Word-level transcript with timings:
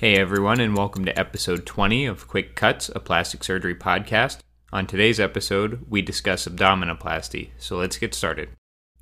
Hey 0.00 0.16
everyone, 0.16 0.60
and 0.60 0.74
welcome 0.74 1.04
to 1.04 1.18
episode 1.18 1.66
20 1.66 2.06
of 2.06 2.26
Quick 2.26 2.56
Cuts, 2.56 2.88
a 2.94 3.00
plastic 3.00 3.44
surgery 3.44 3.74
podcast. 3.74 4.38
On 4.72 4.86
today's 4.86 5.20
episode, 5.20 5.84
we 5.90 6.00
discuss 6.00 6.48
abdominoplasty, 6.48 7.50
so 7.58 7.76
let's 7.76 7.98
get 7.98 8.14
started. 8.14 8.48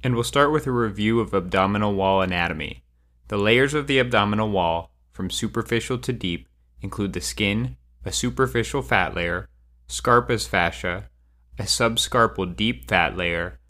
And 0.02 0.14
we'll 0.16 0.24
start 0.24 0.50
with 0.50 0.66
a 0.66 0.72
review 0.72 1.20
of 1.20 1.32
abdominal 1.32 1.94
wall 1.94 2.20
anatomy. 2.20 2.82
The 3.28 3.36
layers 3.36 3.74
of 3.74 3.86
the 3.86 4.00
abdominal 4.00 4.50
wall, 4.50 4.90
from 5.12 5.30
superficial 5.30 5.98
to 5.98 6.12
deep, 6.12 6.48
include 6.82 7.12
the 7.12 7.20
skin, 7.20 7.76
a 8.04 8.10
superficial 8.10 8.82
fat 8.82 9.14
layer, 9.14 9.48
Scarpa's 9.86 10.48
fascia, 10.48 11.10
a 11.60 11.62
subscarpal 11.62 12.56
deep 12.56 12.88
fat 12.88 13.16
layer, 13.16 13.60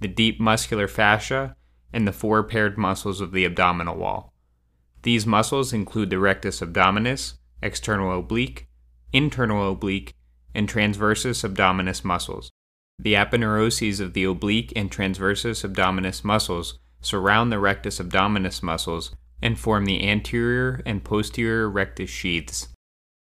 the 0.00 0.08
deep 0.08 0.40
muscular 0.40 0.88
fascia, 0.88 1.54
and 1.92 2.08
the 2.08 2.12
four 2.12 2.42
paired 2.42 2.76
muscles 2.76 3.20
of 3.20 3.30
the 3.30 3.44
abdominal 3.44 3.94
wall. 3.94 4.31
These 5.02 5.26
muscles 5.26 5.72
include 5.72 6.10
the 6.10 6.18
rectus 6.18 6.60
abdominis, 6.60 7.34
external 7.60 8.16
oblique, 8.18 8.68
internal 9.12 9.72
oblique, 9.72 10.14
and 10.54 10.68
transversus 10.68 11.48
abdominis 11.48 12.04
muscles. 12.04 12.50
The 12.98 13.14
aponeuroses 13.14 14.00
of 14.00 14.12
the 14.12 14.24
oblique 14.24 14.72
and 14.76 14.90
transversus 14.90 15.68
abdominis 15.68 16.22
muscles 16.22 16.78
surround 17.00 17.50
the 17.50 17.58
rectus 17.58 17.98
abdominis 17.98 18.62
muscles 18.62 19.14
and 19.40 19.58
form 19.58 19.86
the 19.86 20.08
anterior 20.08 20.80
and 20.86 21.02
posterior 21.02 21.68
rectus 21.68 22.10
sheaths. 22.10 22.68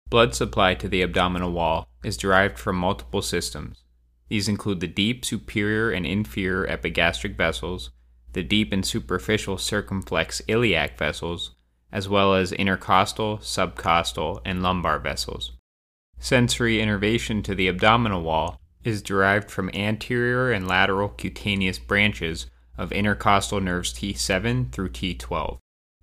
Blood 0.09 0.35
supply 0.35 0.73
to 0.75 0.89
the 0.89 1.02
abdominal 1.02 1.53
wall 1.53 1.88
is 2.03 2.17
derived 2.17 2.59
from 2.59 2.75
multiple 2.75 3.22
systems. 3.22 3.85
These 4.27 4.49
include 4.49 4.81
the 4.81 4.88
deep 4.88 5.23
superior 5.23 5.89
and 5.89 6.05
inferior 6.05 6.67
epigastric 6.67 7.38
vessels, 7.38 7.91
the 8.33 8.44
deep 8.44 8.73
and 8.73 8.85
superficial 8.85 9.58
circumflex 9.58 10.41
iliac 10.49 10.97
vessels, 10.97 11.52
as 11.91 12.08
well 12.08 12.34
as 12.34 12.52
intercostal, 12.52 13.38
subcostal, 13.40 14.41
and 14.45 14.63
lumbar 14.63 15.00
vessels. 15.00 15.52
Sensory 16.20 16.80
innervation 16.80 17.42
to 17.44 17.56
the 17.56 17.67
abdominal 17.67 18.22
wall 18.22 18.59
is 18.83 19.02
derived 19.02 19.50
from 19.52 19.70
anterior 19.73 20.52
and 20.52 20.67
lateral 20.67 21.09
cutaneous 21.09 21.80
branches 21.80 22.48
of 22.78 22.92
intercostal 22.92 23.59
nerves 23.59 23.94
T7 23.94 24.72
through 24.72 24.89
T12. 24.89 25.58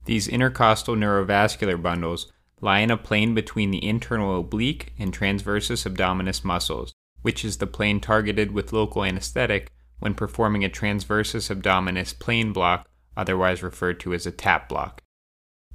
These 0.05 0.29
intercostal 0.29 0.95
neurovascular 0.95 1.81
bundles 1.81 2.33
lie 2.61 2.81
in 2.81 2.91
a 2.91 2.97
plane 2.97 3.35
between 3.35 3.71
the 3.71 3.85
internal 3.85 4.41
oblique 4.41 4.93
and 4.99 5.13
transversus 5.13 5.87
abdominis 5.87 6.45
muscles, 6.45 6.93
which 7.23 7.45
is 7.45 7.59
the 7.59 7.67
plane 7.67 8.01
targeted 8.01 8.53
with 8.53 8.73
local 8.73 9.05
anesthetic 9.05 9.71
when 9.99 10.15
performing 10.15 10.65
a 10.65 10.69
transversus 10.69 11.55
abdominis 11.55 12.19
plane 12.19 12.53
block, 12.53 12.89
otherwise 13.17 13.63
referred 13.63 13.99
to 14.01 14.15
as 14.15 14.27
a 14.27 14.33
TAP 14.33 14.69
block. 14.69 15.03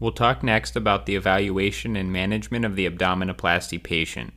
We'll 0.04 0.12
talk 0.12 0.44
next 0.44 0.76
about 0.76 1.06
the 1.06 1.16
evaluation 1.16 1.96
and 1.96 2.12
management 2.12 2.66
of 2.66 2.76
the 2.76 2.90
abdominoplasty 2.90 3.82
patient. 3.82 4.34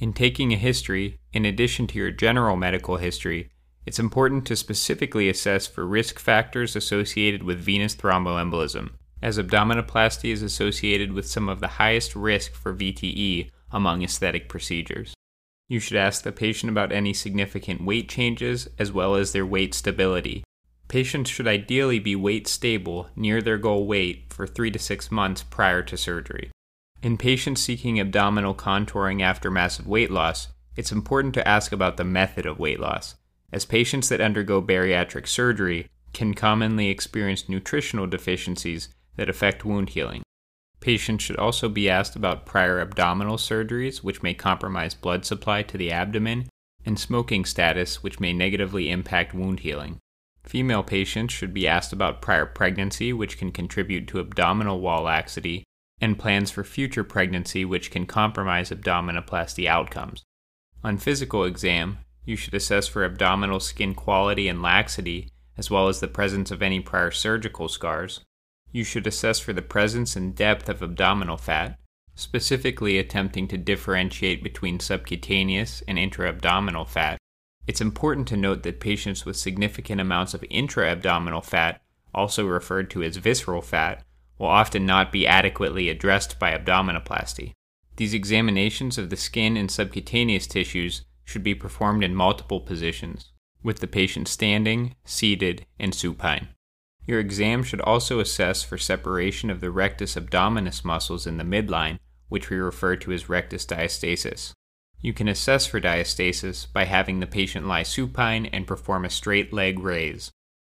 In 0.00 0.12
taking 0.12 0.52
a 0.52 0.56
history, 0.56 1.20
in 1.32 1.44
addition 1.44 1.86
to 1.86 1.98
your 1.98 2.10
general 2.10 2.56
medical 2.56 2.96
history, 2.96 3.52
it's 3.84 4.00
important 4.00 4.46
to 4.46 4.56
specifically 4.56 5.28
assess 5.28 5.68
for 5.68 5.86
risk 5.86 6.18
factors 6.18 6.74
associated 6.74 7.44
with 7.44 7.60
venous 7.60 7.94
thromboembolism, 7.94 8.94
as 9.22 9.38
abdominoplasty 9.38 10.32
is 10.32 10.42
associated 10.42 11.12
with 11.12 11.28
some 11.28 11.48
of 11.48 11.60
the 11.60 11.78
highest 11.78 12.16
risk 12.16 12.54
for 12.54 12.74
VTE 12.74 13.52
among 13.70 14.02
aesthetic 14.02 14.48
procedures. 14.48 15.14
You 15.68 15.78
should 15.78 15.98
ask 15.98 16.24
the 16.24 16.32
patient 16.32 16.72
about 16.72 16.90
any 16.90 17.14
significant 17.14 17.84
weight 17.84 18.08
changes 18.08 18.66
as 18.76 18.90
well 18.90 19.14
as 19.14 19.30
their 19.30 19.46
weight 19.46 19.72
stability, 19.72 20.42
Patients 20.88 21.28
should 21.28 21.48
ideally 21.48 21.98
be 21.98 22.14
weight 22.14 22.46
stable 22.46 23.08
near 23.16 23.42
their 23.42 23.58
goal 23.58 23.86
weight 23.86 24.24
for 24.30 24.46
3 24.46 24.70
to 24.70 24.78
6 24.78 25.10
months 25.10 25.42
prior 25.42 25.82
to 25.82 25.96
surgery. 25.96 26.50
In 27.02 27.16
patients 27.16 27.60
seeking 27.60 27.98
abdominal 27.98 28.54
contouring 28.54 29.20
after 29.20 29.50
massive 29.50 29.86
weight 29.86 30.10
loss, 30.10 30.48
it's 30.76 30.92
important 30.92 31.34
to 31.34 31.46
ask 31.46 31.72
about 31.72 31.96
the 31.96 32.04
method 32.04 32.46
of 32.46 32.58
weight 32.58 32.78
loss, 32.78 33.16
as 33.52 33.64
patients 33.64 34.08
that 34.08 34.20
undergo 34.20 34.62
bariatric 34.62 35.26
surgery 35.26 35.88
can 36.12 36.34
commonly 36.34 36.88
experience 36.88 37.48
nutritional 37.48 38.06
deficiencies 38.06 38.88
that 39.16 39.28
affect 39.28 39.64
wound 39.64 39.90
healing. 39.90 40.22
Patients 40.80 41.24
should 41.24 41.36
also 41.36 41.68
be 41.68 41.90
asked 41.90 42.14
about 42.14 42.46
prior 42.46 42.80
abdominal 42.80 43.38
surgeries, 43.38 43.98
which 43.98 44.22
may 44.22 44.34
compromise 44.34 44.94
blood 44.94 45.24
supply 45.24 45.62
to 45.62 45.76
the 45.76 45.90
abdomen, 45.90 46.48
and 46.84 46.98
smoking 46.98 47.44
status, 47.44 48.02
which 48.02 48.20
may 48.20 48.32
negatively 48.32 48.90
impact 48.90 49.34
wound 49.34 49.60
healing. 49.60 49.98
Female 50.46 50.84
patients 50.84 51.34
should 51.34 51.52
be 51.52 51.66
asked 51.66 51.92
about 51.92 52.22
prior 52.22 52.46
pregnancy, 52.46 53.12
which 53.12 53.36
can 53.36 53.50
contribute 53.50 54.06
to 54.08 54.20
abdominal 54.20 54.80
wall 54.80 55.02
laxity, 55.02 55.64
and 56.00 56.18
plans 56.18 56.50
for 56.50 56.62
future 56.62 57.04
pregnancy, 57.04 57.64
which 57.64 57.90
can 57.90 58.06
compromise 58.06 58.70
abdominoplasty 58.70 59.66
outcomes. 59.66 60.22
On 60.84 60.98
physical 60.98 61.44
exam, 61.44 61.98
you 62.24 62.36
should 62.36 62.54
assess 62.54 62.86
for 62.86 63.04
abdominal 63.04 63.60
skin 63.60 63.94
quality 63.94 64.46
and 64.46 64.62
laxity, 64.62 65.28
as 65.58 65.70
well 65.70 65.88
as 65.88 66.00
the 66.00 66.08
presence 66.08 66.50
of 66.50 66.62
any 66.62 66.80
prior 66.80 67.10
surgical 67.10 67.68
scars. 67.68 68.20
You 68.72 68.84
should 68.84 69.06
assess 69.06 69.38
for 69.40 69.52
the 69.52 69.62
presence 69.62 70.16
and 70.16 70.34
depth 70.34 70.68
of 70.68 70.82
abdominal 70.82 71.38
fat, 71.38 71.78
specifically 72.14 72.98
attempting 72.98 73.48
to 73.48 73.58
differentiate 73.58 74.42
between 74.42 74.80
subcutaneous 74.80 75.82
and 75.88 75.98
intra-abdominal 75.98 76.84
fat, 76.84 77.18
it's 77.66 77.80
important 77.80 78.28
to 78.28 78.36
note 78.36 78.62
that 78.62 78.80
patients 78.80 79.24
with 79.24 79.36
significant 79.36 80.00
amounts 80.00 80.34
of 80.34 80.44
intra 80.50 80.88
abdominal 80.90 81.40
fat, 81.40 81.80
also 82.14 82.46
referred 82.46 82.90
to 82.90 83.02
as 83.02 83.16
visceral 83.16 83.62
fat, 83.62 84.04
will 84.38 84.46
often 84.46 84.86
not 84.86 85.12
be 85.12 85.26
adequately 85.26 85.88
addressed 85.88 86.38
by 86.38 86.56
abdominoplasty. 86.56 87.52
These 87.96 88.14
examinations 88.14 88.98
of 88.98 89.10
the 89.10 89.16
skin 89.16 89.56
and 89.56 89.70
subcutaneous 89.70 90.46
tissues 90.46 91.02
should 91.24 91.42
be 91.42 91.54
performed 91.54 92.04
in 92.04 92.14
multiple 92.14 92.60
positions, 92.60 93.32
with 93.62 93.80
the 93.80 93.86
patient 93.86 94.28
standing, 94.28 94.94
seated, 95.04 95.66
and 95.78 95.94
supine. 95.94 96.48
Your 97.06 97.20
exam 97.20 97.62
should 97.62 97.80
also 97.80 98.20
assess 98.20 98.62
for 98.62 98.78
separation 98.78 99.48
of 99.48 99.60
the 99.60 99.70
rectus 99.70 100.14
abdominis 100.14 100.84
muscles 100.84 101.26
in 101.26 101.38
the 101.38 101.44
midline, 101.44 101.98
which 102.28 102.50
we 102.50 102.56
refer 102.56 102.96
to 102.96 103.12
as 103.12 103.28
rectus 103.28 103.64
diastasis. 103.64 104.52
You 105.00 105.12
can 105.12 105.28
assess 105.28 105.66
for 105.66 105.80
diastasis 105.80 106.72
by 106.72 106.84
having 106.84 107.20
the 107.20 107.26
patient 107.26 107.66
lie 107.66 107.82
supine 107.82 108.46
and 108.46 108.66
perform 108.66 109.04
a 109.04 109.10
straight 109.10 109.52
leg 109.52 109.78
raise. 109.78 110.32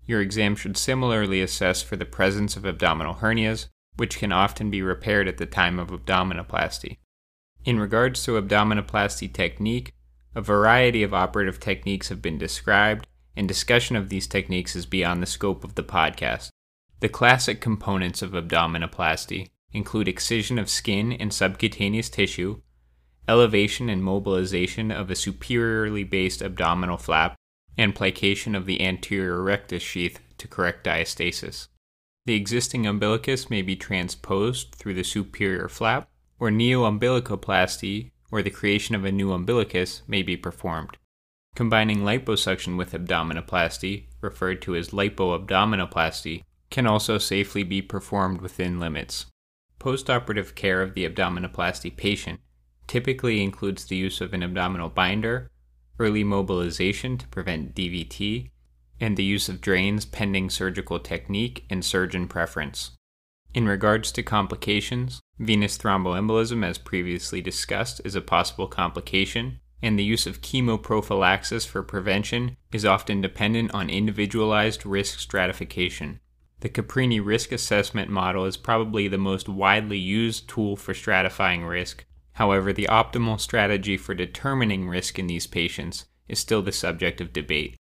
Your 0.06 0.22
exam 0.22 0.56
should 0.56 0.78
similarly 0.78 1.42
assess 1.42 1.82
for 1.82 1.96
the 1.96 2.06
presence 2.06 2.58
of 2.58 2.66
abdominal 2.66 3.16
hernias, 3.16 3.68
which 3.96 4.18
can 4.18 4.32
often 4.32 4.70
be 4.70 4.82
repaired 4.82 5.28
at 5.28 5.38
the 5.38 5.46
time 5.46 5.78
of 5.80 5.90
abdominoplasty. 5.90 6.98
In 7.66 7.80
regards 7.80 8.24
to 8.24 8.42
abdominoplasty 8.42 9.32
technique, 9.34 9.94
a 10.34 10.42
variety 10.42 11.04
of 11.04 11.14
operative 11.14 11.60
techniques 11.60 12.10
have 12.10 12.22
been 12.22 12.38
described, 12.38 13.08
and 13.36 13.48
discussion 13.48 13.96
of 13.96 14.10
these 14.10 14.28
techniques 14.28 14.76
is 14.76 14.86
beyond 14.86 15.22
the 15.22 15.28
scope 15.28 15.64
of 15.64 15.76
the 15.76 15.84
podcast. 15.84 16.50
The 17.02 17.10
classic 17.10 17.62
components 17.62 18.22
of 18.22 18.32
abdominoplasty 18.32 19.48
include 19.72 20.08
excision 20.08 20.58
of 20.58 20.70
skin 20.70 21.14
and 21.14 21.34
subcutaneous 21.34 22.10
tissue, 22.10 22.62
elevation 23.30 23.90
and 23.90 24.04
mobilization 24.04 24.92
of 24.92 25.12
a 25.12 25.16
superiorly 25.16 26.04
based 26.04 26.42
abdominal 26.42 26.98
flap, 26.98 27.36
and 27.78 27.96
plication 27.96 28.56
of 28.56 28.66
the 28.66 28.82
anterior 28.82 29.42
rectus 29.42 29.84
sheath 29.84 30.20
to 30.40 30.48
correct 30.48 30.84
diastasis. 30.84 31.68
The 32.26 32.34
existing 32.34 32.86
umbilicus 32.86 33.50
may 33.50 33.62
be 33.62 33.76
transposed 33.76 34.76
through 34.76 34.96
the 34.96 35.04
superior 35.04 35.70
flap, 35.70 36.10
or 36.40 36.50
neoumbilicoplasty, 36.50 38.12
or 38.32 38.42
the 38.42 38.50
creation 38.50 38.96
of 38.96 39.06
a 39.06 39.12
new 39.12 39.32
umbilicus, 39.32 40.02
may 40.08 40.24
be 40.24 40.36
performed. 40.36 40.98
Combining 41.56 42.00
liposuction 42.00 42.78
with 42.78 42.94
abdominoplasty, 42.94 44.06
referred 44.22 44.62
to 44.64 44.76
as 44.76 44.90
lipoabdominoplasty, 44.90 46.44
can 46.70 46.86
also 46.86 47.18
safely 47.18 47.64
be 47.64 47.82
performed 47.82 48.42
within 48.42 48.80
limits. 48.80 49.26
Postoperative 49.80 50.56
care 50.56 50.82
of 50.82 50.94
the 50.94 51.08
abdominoplasty 51.08 51.96
patient 51.96 52.40
typically 52.90 53.42
includes 53.42 53.86
the 53.86 53.96
use 53.96 54.20
of 54.20 54.34
an 54.34 54.42
abdominal 54.44 54.90
binder, 54.90 55.50
early 56.00 56.24
mobilization 56.24 57.18
to 57.18 57.28
prevent 57.28 57.76
DVT, 57.76 58.50
and 59.00 59.16
the 59.16 59.24
use 59.24 59.48
of 59.48 59.62
drains 59.62 60.06
pending 60.06 60.50
surgical 60.50 61.00
technique 61.00 61.64
and 61.70 61.86
surgeon 61.86 62.28
preference. 62.28 62.92
In 63.54 63.68
regards 63.68 64.12
to 64.14 64.24
complications, 64.24 65.22
venous 65.38 65.78
thromboembolism, 65.78 66.66
as 66.66 66.78
previously 66.80 67.42
discussed, 67.42 68.02
is 68.04 68.16
a 68.16 68.22
possible 68.22 68.68
complication, 68.68 69.60
and 69.82 69.98
the 69.98 70.04
use 70.04 70.26
of 70.26 70.42
chemoprophylaxis 70.42 71.68
for 71.68 71.84
prevention 71.84 72.58
is 72.74 72.86
often 72.86 73.22
dependent 73.22 73.72
on 73.74 73.90
individualized 73.90 74.86
risk 74.86 75.20
stratification. 75.20 76.20
The 76.62 76.70
Caprini 76.70 77.24
risk 77.24 77.52
assessment 77.52 78.10
model 78.10 78.46
is 78.46 78.58
probably 78.58 79.08
the 79.08 79.18
most 79.18 79.48
widely 79.48 79.98
used 79.98 80.50
tool 80.50 80.76
for 80.76 80.94
stratifying 80.94 81.68
risk, 81.68 82.04
However, 82.40 82.74
the 82.74 82.88
optimal 82.90 83.40
strategy 83.40 83.96
for 83.96 84.16
determining 84.16 84.90
risk 84.90 85.20
in 85.20 85.28
these 85.28 85.46
patients 85.46 86.06
is 86.28 86.40
still 86.40 86.64
the 86.64 86.72
subject 86.72 87.22
of 87.22 87.32
debate. 87.32 87.76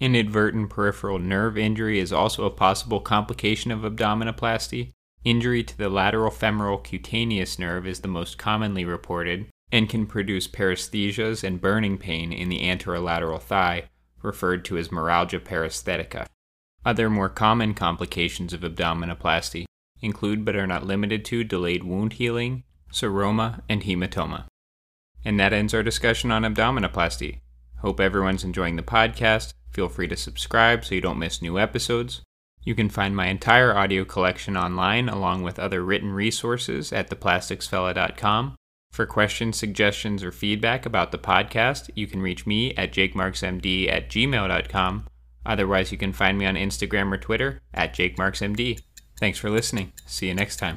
Inadvertent 0.00 0.68
peripheral 0.68 1.20
nerve 1.20 1.56
injury 1.56 2.00
is 2.00 2.12
also 2.12 2.44
a 2.44 2.50
possible 2.50 3.00
complication 3.00 3.70
of 3.70 3.80
abdominoplasty, 3.80 4.90
Injury 5.22 5.62
to 5.62 5.76
the 5.76 5.90
lateral 5.90 6.30
femoral 6.30 6.78
cutaneous 6.78 7.58
nerve 7.58 7.86
is 7.86 8.00
the 8.00 8.08
most 8.08 8.38
commonly 8.38 8.86
reported 8.86 9.48
and 9.70 9.88
can 9.88 10.06
produce 10.06 10.48
paresthesias 10.48 11.44
and 11.44 11.60
burning 11.60 11.98
pain 11.98 12.32
in 12.32 12.48
the 12.48 12.60
anterolateral 12.60 13.40
thigh, 13.40 13.90
referred 14.22 14.64
to 14.64 14.78
as 14.78 14.88
meralgia 14.88 15.38
paresthetica. 15.38 16.26
Other 16.86 17.10
more 17.10 17.28
common 17.28 17.74
complications 17.74 18.54
of 18.54 18.62
abdominoplasty 18.62 19.66
include 20.00 20.44
but 20.44 20.56
are 20.56 20.66
not 20.66 20.86
limited 20.86 21.26
to 21.26 21.44
delayed 21.44 21.84
wound 21.84 22.14
healing, 22.14 22.64
seroma, 22.92 23.60
and 23.68 23.82
hematoma. 23.82 24.44
And 25.24 25.38
that 25.38 25.52
ends 25.52 25.74
our 25.74 25.82
discussion 25.82 26.30
on 26.30 26.42
abdominoplasty. 26.42 27.40
Hope 27.78 28.00
everyone's 28.00 28.44
enjoying 28.44 28.76
the 28.76 28.82
podcast. 28.82 29.52
Feel 29.70 29.88
free 29.88 30.08
to 30.08 30.16
subscribe 30.16 30.84
so 30.84 30.94
you 30.94 31.00
don't 31.00 31.18
miss 31.18 31.42
new 31.42 31.58
episodes. 31.58 32.22
You 32.62 32.74
can 32.74 32.90
find 32.90 33.16
my 33.16 33.26
entire 33.28 33.74
audio 33.74 34.04
collection 34.04 34.56
online 34.56 35.08
along 35.08 35.42
with 35.42 35.58
other 35.58 35.82
written 35.82 36.12
resources 36.12 36.92
at 36.92 37.08
theplasticsfella.com. 37.08 38.56
For 38.92 39.06
questions, 39.06 39.56
suggestions, 39.56 40.24
or 40.24 40.32
feedback 40.32 40.84
about 40.84 41.12
the 41.12 41.18
podcast, 41.18 41.90
you 41.94 42.06
can 42.06 42.20
reach 42.20 42.46
me 42.46 42.74
at 42.74 42.92
jakemarksmd 42.92 43.90
at 43.90 44.10
gmail.com. 44.10 45.06
Otherwise, 45.46 45.92
you 45.92 45.96
can 45.96 46.12
find 46.12 46.36
me 46.36 46.44
on 46.44 46.56
Instagram 46.56 47.12
or 47.12 47.16
Twitter 47.16 47.62
at 47.72 47.94
jakemarksmd. 47.94 48.80
Thanks 49.18 49.38
for 49.38 49.48
listening. 49.48 49.92
See 50.06 50.26
you 50.26 50.34
next 50.34 50.56
time. 50.56 50.76